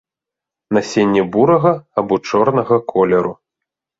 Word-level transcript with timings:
Насенне 0.77 1.21
бурага 1.35 1.73
або 2.03 2.15
чорнага 2.31 2.75
колеру. 2.95 3.37